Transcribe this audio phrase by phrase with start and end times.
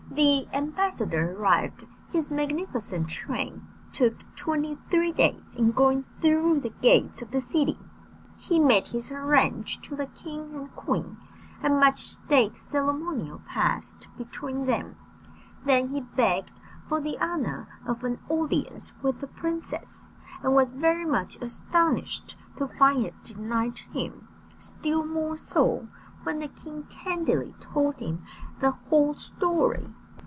[0.13, 7.21] The ambassador arrived; his magnificent train took twenty three days in going through the gates
[7.21, 7.79] of the city.
[8.37, 11.15] He made his harangue to the king and queen,
[11.63, 14.97] and much state ceremonial passed between them;
[15.63, 16.51] then he begged
[16.89, 20.11] for the honour of an audience with the princess,
[20.43, 24.27] and was very much astonished to find it denied him
[24.57, 25.87] still more so,
[26.23, 28.23] when the king candidly told him
[28.59, 29.87] the whole story.